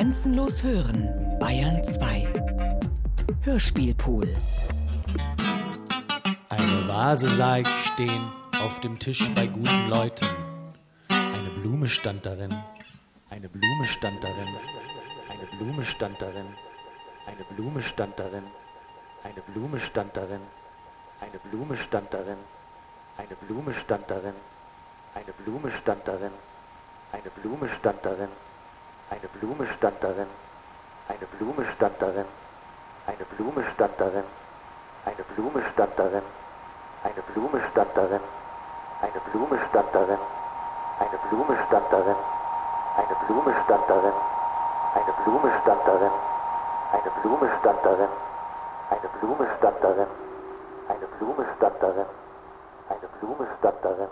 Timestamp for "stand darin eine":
11.86-13.50, 13.86-15.46, 15.84-17.44, 17.82-19.42, 19.78-21.36, 21.76-23.34, 23.74-25.32, 25.70-27.30, 27.68-29.26, 29.66-31.26, 31.64-33.24, 33.64-35.22, 35.72-37.22, 37.70-39.20, 39.68-41.18, 41.66-43.16, 43.66-45.12, 45.60-47.10, 47.58-49.08, 49.58-51.06, 51.56-53.08